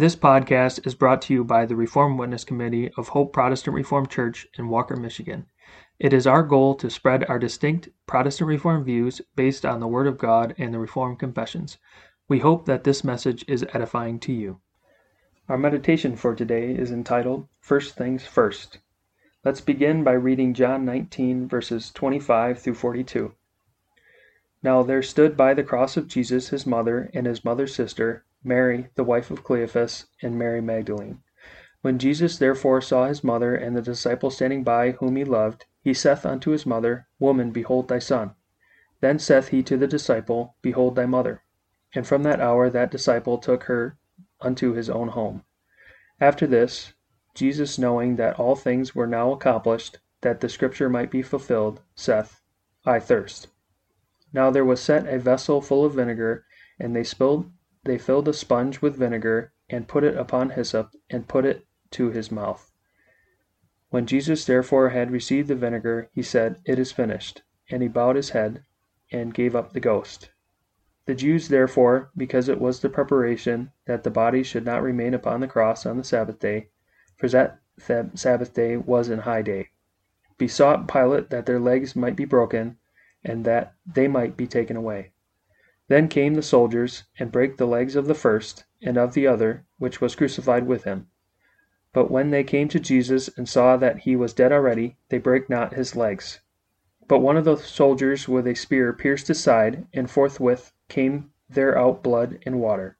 This 0.00 0.16
podcast 0.16 0.86
is 0.86 0.94
brought 0.94 1.20
to 1.20 1.34
you 1.34 1.44
by 1.44 1.66
the 1.66 1.76
Reformed 1.76 2.18
Witness 2.18 2.42
Committee 2.42 2.90
of 2.96 3.08
Hope 3.08 3.34
Protestant 3.34 3.74
Reformed 3.74 4.08
Church 4.08 4.46
in 4.56 4.70
Walker, 4.70 4.96
Michigan. 4.96 5.44
It 5.98 6.14
is 6.14 6.26
our 6.26 6.42
goal 6.42 6.74
to 6.76 6.88
spread 6.88 7.22
our 7.28 7.38
distinct 7.38 7.90
Protestant 8.06 8.48
Reformed 8.48 8.86
views 8.86 9.20
based 9.36 9.66
on 9.66 9.78
the 9.78 9.86
Word 9.86 10.06
of 10.06 10.16
God 10.16 10.54
and 10.56 10.72
the 10.72 10.78
Reformed 10.78 11.18
Confessions. 11.18 11.76
We 12.28 12.38
hope 12.38 12.64
that 12.64 12.84
this 12.84 13.04
message 13.04 13.44
is 13.46 13.66
edifying 13.74 14.18
to 14.20 14.32
you. 14.32 14.62
Our 15.50 15.58
meditation 15.58 16.16
for 16.16 16.34
today 16.34 16.72
is 16.74 16.90
entitled 16.90 17.48
First 17.60 17.94
Things 17.94 18.24
First. 18.24 18.78
Let's 19.44 19.60
begin 19.60 20.02
by 20.02 20.12
reading 20.12 20.54
John 20.54 20.86
19, 20.86 21.46
verses 21.46 21.90
25 21.90 22.58
through 22.58 22.72
42. 22.72 23.34
Now 24.62 24.82
there 24.82 25.02
stood 25.02 25.36
by 25.36 25.52
the 25.52 25.62
cross 25.62 25.98
of 25.98 26.08
Jesus 26.08 26.48
his 26.48 26.66
mother 26.66 27.10
and 27.12 27.26
his 27.26 27.44
mother's 27.44 27.74
sister, 27.74 28.24
Mary, 28.42 28.88
the 28.94 29.04
wife 29.04 29.30
of 29.30 29.44
Cleophas, 29.44 30.06
and 30.22 30.38
Mary 30.38 30.60
Magdalene. 30.60 31.22
When 31.82 31.98
Jesus 31.98 32.38
therefore 32.38 32.80
saw 32.80 33.06
his 33.06 33.24
mother 33.24 33.54
and 33.54 33.76
the 33.76 33.82
disciple 33.82 34.30
standing 34.30 34.64
by 34.64 34.92
whom 34.92 35.16
he 35.16 35.24
loved, 35.24 35.66
he 35.82 35.94
saith 35.94 36.26
unto 36.26 36.50
his 36.50 36.66
mother, 36.66 37.06
Woman, 37.18 37.50
behold 37.52 37.88
thy 37.88 37.98
son. 37.98 38.34
Then 39.00 39.18
saith 39.18 39.48
he 39.48 39.62
to 39.64 39.76
the 39.76 39.86
disciple, 39.86 40.56
Behold 40.62 40.94
thy 40.94 41.06
mother. 41.06 41.42
And 41.94 42.06
from 42.06 42.22
that 42.22 42.40
hour 42.40 42.70
that 42.70 42.90
disciple 42.90 43.38
took 43.38 43.64
her 43.64 43.98
unto 44.40 44.72
his 44.72 44.90
own 44.90 45.08
home. 45.08 45.44
After 46.20 46.46
this, 46.46 46.92
Jesus 47.34 47.78
knowing 47.78 48.16
that 48.16 48.38
all 48.38 48.56
things 48.56 48.94
were 48.94 49.06
now 49.06 49.32
accomplished, 49.32 49.98
that 50.20 50.40
the 50.40 50.48
scripture 50.48 50.88
might 50.88 51.10
be 51.10 51.22
fulfilled, 51.22 51.80
saith, 51.94 52.40
I 52.84 53.00
thirst. 53.00 53.48
Now 54.32 54.50
there 54.50 54.64
was 54.64 54.80
set 54.80 55.06
a 55.06 55.18
vessel 55.18 55.60
full 55.60 55.84
of 55.84 55.94
vinegar, 55.94 56.44
and 56.78 56.94
they 56.94 57.04
spilled 57.04 57.50
they 57.84 57.98
filled 57.98 58.28
a 58.28 58.32
sponge 58.32 58.82
with 58.82 58.96
vinegar, 58.96 59.52
and 59.68 59.88
put 59.88 60.04
it 60.04 60.16
upon 60.16 60.50
hyssop, 60.50 60.94
and 61.08 61.28
put 61.28 61.44
it 61.44 61.66
to 61.90 62.10
his 62.10 62.30
mouth. 62.30 62.70
When 63.88 64.06
Jesus 64.06 64.44
therefore 64.44 64.90
had 64.90 65.10
received 65.10 65.48
the 65.48 65.54
vinegar, 65.54 66.08
he 66.12 66.22
said, 66.22 66.60
It 66.64 66.78
is 66.78 66.92
finished. 66.92 67.42
And 67.70 67.82
he 67.82 67.88
bowed 67.88 68.16
his 68.16 68.30
head, 68.30 68.64
and 69.10 69.34
gave 69.34 69.56
up 69.56 69.72
the 69.72 69.80
ghost. 69.80 70.30
The 71.06 71.14
Jews 71.14 71.48
therefore, 71.48 72.10
because 72.16 72.48
it 72.48 72.60
was 72.60 72.80
the 72.80 72.88
preparation 72.88 73.72
that 73.86 74.04
the 74.04 74.10
body 74.10 74.42
should 74.42 74.64
not 74.64 74.82
remain 74.82 75.14
upon 75.14 75.40
the 75.40 75.48
cross 75.48 75.86
on 75.86 75.96
the 75.96 76.04
Sabbath 76.04 76.38
day, 76.38 76.68
for 77.16 77.28
that 77.28 77.60
Sabbath 78.14 78.54
day 78.54 78.76
was 78.76 79.08
an 79.08 79.20
high 79.20 79.42
day, 79.42 79.70
besought 80.38 80.86
Pilate 80.86 81.30
that 81.30 81.46
their 81.46 81.58
legs 81.58 81.96
might 81.96 82.14
be 82.14 82.24
broken, 82.24 82.76
and 83.24 83.44
that 83.44 83.74
they 83.86 84.06
might 84.06 84.36
be 84.36 84.46
taken 84.46 84.76
away. 84.76 85.12
Then 85.90 86.06
came 86.06 86.34
the 86.34 86.40
soldiers, 86.42 87.02
and 87.18 87.32
brake 87.32 87.56
the 87.56 87.66
legs 87.66 87.96
of 87.96 88.06
the 88.06 88.14
first, 88.14 88.64
and 88.80 88.96
of 88.96 89.12
the 89.12 89.26
other, 89.26 89.64
which 89.78 90.00
was 90.00 90.14
crucified 90.14 90.68
with 90.68 90.84
him. 90.84 91.08
But 91.92 92.12
when 92.12 92.30
they 92.30 92.44
came 92.44 92.68
to 92.68 92.78
Jesus, 92.78 93.28
and 93.36 93.48
saw 93.48 93.76
that 93.76 93.98
he 93.98 94.14
was 94.14 94.32
dead 94.32 94.52
already, 94.52 94.98
they 95.08 95.18
brake 95.18 95.50
not 95.50 95.74
his 95.74 95.96
legs. 95.96 96.42
But 97.08 97.18
one 97.18 97.36
of 97.36 97.44
the 97.44 97.56
soldiers 97.56 98.28
with 98.28 98.46
a 98.46 98.54
spear 98.54 98.92
pierced 98.92 99.26
his 99.26 99.40
side, 99.40 99.88
and 99.92 100.08
forthwith 100.08 100.72
came 100.88 101.32
there 101.48 101.76
out 101.76 102.04
blood 102.04 102.38
and 102.46 102.60
water. 102.60 102.96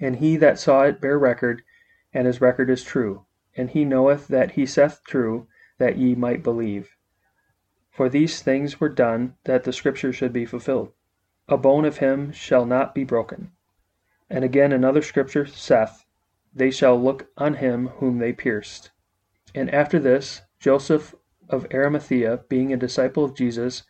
And 0.00 0.16
he 0.16 0.36
that 0.36 0.58
saw 0.58 0.82
it 0.82 1.00
bare 1.00 1.16
record, 1.16 1.62
and 2.12 2.26
his 2.26 2.40
record 2.40 2.70
is 2.70 2.82
true. 2.82 3.24
And 3.56 3.70
he 3.70 3.84
knoweth 3.84 4.26
that 4.26 4.50
he 4.50 4.66
saith 4.66 5.00
true, 5.06 5.46
that 5.78 5.96
ye 5.96 6.16
might 6.16 6.42
believe. 6.42 6.96
For 7.92 8.08
these 8.08 8.42
things 8.42 8.80
were 8.80 8.88
done, 8.88 9.36
that 9.44 9.62
the 9.62 9.72
scripture 9.72 10.12
should 10.12 10.32
be 10.32 10.44
fulfilled. 10.44 10.92
A 11.50 11.56
bone 11.56 11.86
of 11.86 11.98
him 11.98 12.30
shall 12.32 12.66
not 12.66 12.94
be 12.94 13.04
broken. 13.04 13.52
And 14.28 14.44
again 14.44 14.70
another 14.72 15.00
scripture 15.00 15.46
saith, 15.46 16.04
They 16.54 16.70
shall 16.70 17.00
look 17.00 17.30
on 17.38 17.54
him 17.54 17.88
whom 17.98 18.18
they 18.18 18.34
pierced. 18.34 18.90
And 19.54 19.72
after 19.72 19.98
this, 19.98 20.42
Joseph 20.60 21.14
of 21.48 21.66
Arimathea, 21.72 22.44
being 22.50 22.72
a 22.72 22.76
disciple 22.76 23.24
of 23.24 23.34
Jesus, 23.34 23.84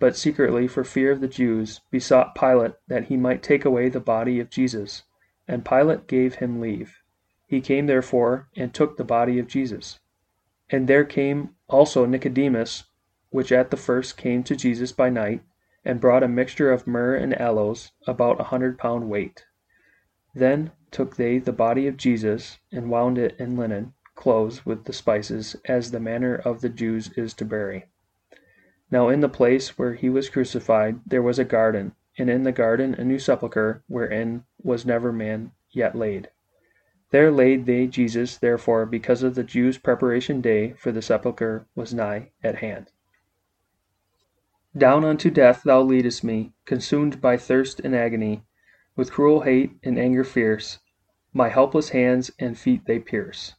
but 0.00 0.16
secretly 0.16 0.66
for 0.66 0.82
fear 0.82 1.12
of 1.12 1.20
the 1.20 1.28
Jews, 1.28 1.80
besought 1.90 2.34
Pilate 2.34 2.74
that 2.88 3.04
he 3.04 3.16
might 3.16 3.42
take 3.42 3.64
away 3.64 3.88
the 3.88 4.00
body 4.00 4.40
of 4.40 4.50
Jesus. 4.50 5.04
And 5.46 5.64
Pilate 5.64 6.08
gave 6.08 6.34
him 6.34 6.60
leave. 6.60 7.02
He 7.46 7.60
came 7.60 7.86
therefore, 7.86 8.48
and 8.56 8.74
took 8.74 8.96
the 8.96 9.04
body 9.04 9.38
of 9.38 9.46
Jesus. 9.46 10.00
And 10.68 10.88
there 10.88 11.04
came 11.04 11.50
also 11.68 12.04
Nicodemus, 12.04 12.84
which 13.30 13.52
at 13.52 13.70
the 13.70 13.76
first 13.76 14.16
came 14.16 14.42
to 14.42 14.56
Jesus 14.56 14.90
by 14.90 15.08
night, 15.08 15.42
and 15.86 16.00
brought 16.00 16.22
a 16.22 16.28
mixture 16.28 16.70
of 16.70 16.86
myrrh 16.86 17.14
and 17.14 17.40
aloes, 17.40 17.92
about 18.06 18.40
a 18.40 18.44
hundred 18.44 18.76
pound 18.76 19.08
weight. 19.08 19.46
Then 20.34 20.72
took 20.90 21.16
they 21.16 21.38
the 21.38 21.52
body 21.52 21.86
of 21.86 21.96
Jesus, 21.96 22.58
and 22.70 22.90
wound 22.90 23.16
it 23.16 23.34
in 23.38 23.56
linen 23.56 23.94
clothes 24.16 24.66
with 24.66 24.84
the 24.84 24.92
spices, 24.92 25.54
as 25.66 25.90
the 25.90 26.00
manner 26.00 26.34
of 26.34 26.60
the 26.60 26.68
Jews 26.68 27.10
is 27.16 27.34
to 27.34 27.44
bury. 27.44 27.84
Now 28.90 29.08
in 29.08 29.20
the 29.20 29.28
place 29.28 29.78
where 29.78 29.94
he 29.94 30.08
was 30.08 30.28
crucified 30.30 31.00
there 31.06 31.22
was 31.22 31.38
a 31.38 31.44
garden, 31.44 31.94
and 32.18 32.28
in 32.28 32.42
the 32.42 32.50
garden 32.50 32.94
a 32.94 33.04
new 33.04 33.18
sepulchre, 33.18 33.82
wherein 33.86 34.44
was 34.62 34.86
never 34.86 35.12
man 35.12 35.52
yet 35.70 35.94
laid. 35.94 36.30
There 37.10 37.30
laid 37.30 37.66
they 37.66 37.86
Jesus, 37.86 38.36
therefore, 38.36 38.86
because 38.86 39.22
of 39.22 39.34
the 39.34 39.44
Jews' 39.44 39.78
preparation 39.78 40.40
day, 40.40 40.72
for 40.72 40.90
the 40.90 41.02
sepulchre 41.02 41.66
was 41.74 41.94
nigh 41.94 42.32
at 42.42 42.56
hand. 42.56 42.90
Down 44.76 45.06
unto 45.06 45.30
death 45.30 45.62
thou 45.62 45.80
leadest 45.80 46.22
me, 46.22 46.52
consumed 46.66 47.22
by 47.22 47.38
thirst 47.38 47.80
and 47.80 47.96
agony, 47.96 48.44
with 48.94 49.10
cruel 49.10 49.40
hate 49.40 49.70
and 49.82 49.98
anger 49.98 50.22
fierce, 50.22 50.80
my 51.32 51.48
helpless 51.48 51.90
hands 51.90 52.30
and 52.38 52.58
feet 52.58 52.84
they 52.84 52.98
pierce. 52.98 53.54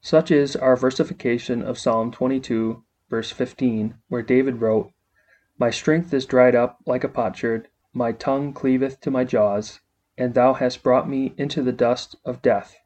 Such 0.00 0.32
is 0.32 0.56
our 0.56 0.74
versification 0.74 1.62
of 1.62 1.78
Psalm 1.78 2.10
22, 2.10 2.82
verse 3.08 3.30
15, 3.30 3.94
where 4.08 4.22
David 4.22 4.60
wrote, 4.60 4.90
My 5.58 5.70
strength 5.70 6.12
is 6.12 6.26
dried 6.26 6.56
up 6.56 6.80
like 6.86 7.04
a 7.04 7.08
potsherd, 7.08 7.68
my 7.92 8.10
tongue 8.10 8.52
cleaveth 8.52 9.00
to 9.02 9.12
my 9.12 9.22
jaws, 9.22 9.78
and 10.18 10.34
thou 10.34 10.54
hast 10.54 10.82
brought 10.82 11.08
me 11.08 11.34
into 11.36 11.62
the 11.62 11.70
dust 11.70 12.16
of 12.24 12.42
death. 12.42 12.76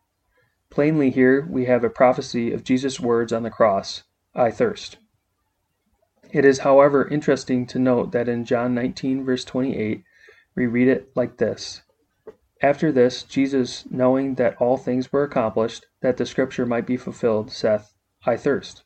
Plainly 0.69 1.09
here 1.09 1.47
we 1.49 1.65
have 1.65 1.84
a 1.84 1.88
prophecy 1.88 2.53
of 2.53 2.65
Jesus' 2.65 3.00
words 3.00 3.33
on 3.33 3.44
the 3.44 3.50
cross, 3.50 4.03
I 4.34 4.50
thirst. 4.50 4.99
It 6.32 6.44
is, 6.44 6.59
however, 6.60 7.06
interesting 7.06 7.66
to 7.66 7.78
note 7.78 8.10
that 8.12 8.28
in 8.28 8.44
John 8.44 8.75
19, 8.75 9.25
verse 9.25 9.44
28, 9.44 10.03
we 10.56 10.66
read 10.66 10.88
it 10.88 11.10
like 11.14 11.37
this 11.37 11.82
After 12.60 12.91
this, 12.91 13.22
Jesus, 13.22 13.84
knowing 13.91 14.34
that 14.34 14.56
all 14.60 14.76
things 14.76 15.12
were 15.12 15.22
accomplished, 15.22 15.87
that 16.00 16.16
the 16.16 16.26
scripture 16.26 16.66
might 16.66 16.87
be 16.87 16.97
fulfilled, 16.97 17.53
saith, 17.53 17.92
I 18.25 18.37
thirst. 18.37 18.82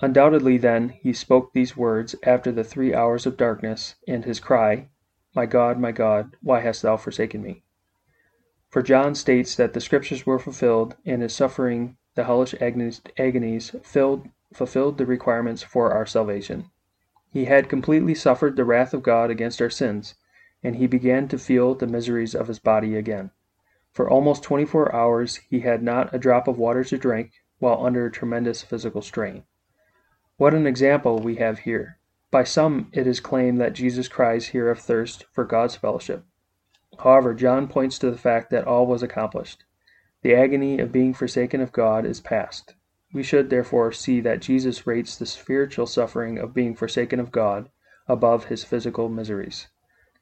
Undoubtedly, 0.00 0.56
then, 0.56 0.88
he 0.88 1.12
spoke 1.12 1.52
these 1.52 1.76
words 1.76 2.16
after 2.24 2.50
the 2.50 2.64
three 2.64 2.94
hours 2.94 3.26
of 3.26 3.36
darkness, 3.36 3.94
and 4.08 4.24
his 4.24 4.40
cry, 4.40 4.88
My 5.34 5.46
God, 5.46 5.78
my 5.78 5.92
God, 5.92 6.36
why 6.42 6.60
hast 6.60 6.82
thou 6.82 6.96
forsaken 6.96 7.42
me? 7.42 7.62
For 8.70 8.82
John 8.82 9.14
states 9.14 9.54
that 9.54 9.72
the 9.72 9.80
scriptures 9.80 10.26
were 10.26 10.38
fulfilled, 10.38 10.96
and 11.04 11.22
his 11.22 11.34
suffering 11.34 11.96
the 12.16 12.24
hellish 12.24 12.54
agonies 12.60 13.70
filled 13.82 14.28
fulfilled 14.52 14.98
the 14.98 15.06
requirements 15.06 15.62
for 15.62 15.92
our 15.92 16.06
salvation. 16.06 16.70
He 17.32 17.44
had 17.44 17.68
completely 17.68 18.14
suffered 18.14 18.56
the 18.56 18.64
wrath 18.64 18.92
of 18.92 19.02
God 19.02 19.30
against 19.30 19.62
our 19.62 19.70
sins, 19.70 20.14
and 20.62 20.76
he 20.76 20.86
began 20.86 21.28
to 21.28 21.38
feel 21.38 21.74
the 21.74 21.86
miseries 21.86 22.34
of 22.34 22.48
his 22.48 22.58
body 22.58 22.96
again. 22.96 23.30
For 23.92 24.10
almost 24.10 24.42
twenty 24.42 24.64
four 24.64 24.94
hours 24.94 25.36
he 25.48 25.60
had 25.60 25.82
not 25.82 26.12
a 26.14 26.18
drop 26.18 26.48
of 26.48 26.58
water 26.58 26.84
to 26.84 26.98
drink, 26.98 27.32
while 27.58 27.84
under 27.84 28.06
a 28.06 28.10
tremendous 28.10 28.62
physical 28.62 29.02
strain. 29.02 29.44
What 30.36 30.54
an 30.54 30.66
example 30.66 31.18
we 31.18 31.36
have 31.36 31.60
here! 31.60 31.98
By 32.30 32.44
some 32.44 32.90
it 32.92 33.06
is 33.06 33.20
claimed 33.20 33.60
that 33.60 33.72
Jesus 33.72 34.08
cries 34.08 34.48
here 34.48 34.70
of 34.70 34.78
thirst 34.78 35.26
for 35.32 35.44
God's 35.44 35.76
fellowship. 35.76 36.24
However, 36.98 37.34
John 37.34 37.68
points 37.68 37.98
to 38.00 38.10
the 38.10 38.18
fact 38.18 38.50
that 38.50 38.66
all 38.66 38.86
was 38.86 39.02
accomplished. 39.02 39.64
The 40.22 40.34
agony 40.34 40.78
of 40.78 40.92
being 40.92 41.14
forsaken 41.14 41.60
of 41.60 41.72
God 41.72 42.04
is 42.04 42.20
past. 42.20 42.74
We 43.12 43.22
should, 43.24 43.50
therefore, 43.50 43.90
see 43.90 44.20
that 44.20 44.40
Jesus 44.40 44.86
rates 44.86 45.16
the 45.16 45.26
spiritual 45.26 45.86
suffering 45.86 46.38
of 46.38 46.54
being 46.54 46.76
forsaken 46.76 47.18
of 47.18 47.32
God 47.32 47.68
above 48.06 48.44
his 48.44 48.62
physical 48.62 49.08
miseries. 49.08 49.68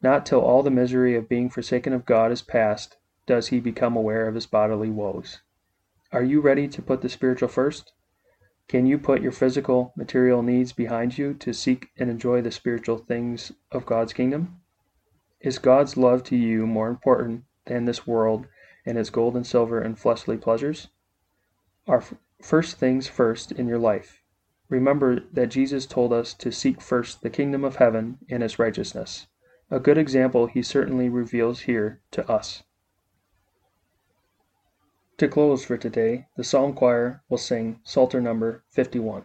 Not 0.00 0.24
till 0.24 0.40
all 0.40 0.62
the 0.62 0.70
misery 0.70 1.14
of 1.14 1.28
being 1.28 1.50
forsaken 1.50 1.92
of 1.92 2.06
God 2.06 2.32
is 2.32 2.40
past 2.40 2.96
does 3.26 3.48
he 3.48 3.60
become 3.60 3.96
aware 3.96 4.26
of 4.26 4.34
his 4.34 4.46
bodily 4.46 4.90
woes. 4.90 5.42
Are 6.12 6.22
you 6.22 6.40
ready 6.40 6.66
to 6.68 6.80
put 6.80 7.02
the 7.02 7.10
spiritual 7.10 7.48
first? 7.48 7.92
Can 8.68 8.86
you 8.86 8.98
put 8.98 9.20
your 9.20 9.32
physical, 9.32 9.92
material 9.96 10.42
needs 10.42 10.72
behind 10.72 11.18
you 11.18 11.34
to 11.34 11.52
seek 11.52 11.88
and 11.98 12.08
enjoy 12.08 12.40
the 12.40 12.50
spiritual 12.50 12.96
things 12.96 13.52
of 13.70 13.84
God's 13.84 14.14
kingdom? 14.14 14.60
Is 15.40 15.58
God's 15.58 15.96
love 15.96 16.22
to 16.24 16.36
you 16.36 16.66
more 16.66 16.88
important 16.88 17.44
than 17.66 17.84
this 17.84 18.06
world 18.06 18.46
and 18.86 18.96
its 18.96 19.10
gold 19.10 19.36
and 19.36 19.46
silver 19.46 19.78
and 19.78 19.98
fleshly 19.98 20.38
pleasures? 20.38 20.88
Are 21.86 22.02
first 22.40 22.78
things 22.78 23.08
first 23.08 23.52
in 23.52 23.66
your 23.66 23.78
life. 23.78 24.22
Remember 24.68 25.20
that 25.32 25.48
Jesus 25.48 25.86
told 25.86 26.12
us 26.12 26.34
to 26.34 26.52
seek 26.52 26.80
first 26.80 27.22
the 27.22 27.30
kingdom 27.30 27.64
of 27.64 27.76
heaven 27.76 28.18
and 28.30 28.42
its 28.42 28.58
righteousness. 28.58 29.26
A 29.70 29.80
good 29.80 29.98
example 29.98 30.46
he 30.46 30.62
certainly 30.62 31.08
reveals 31.08 31.60
here 31.60 32.00
to 32.12 32.28
us. 32.30 32.62
To 35.18 35.26
close 35.26 35.64
for 35.64 35.76
today, 35.76 36.28
the 36.36 36.44
Psalm 36.44 36.74
Choir 36.74 37.22
will 37.28 37.38
sing 37.38 37.80
Psalter 37.82 38.20
number 38.20 38.62
51. 38.70 39.24